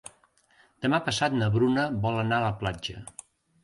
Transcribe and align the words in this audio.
Demà 0.85 1.01
passat 1.11 1.37
na 1.43 1.51
Bruna 1.59 1.87
vol 2.09 2.21
anar 2.27 2.43
a 2.43 2.49
la 2.49 2.53
platja. 2.65 3.09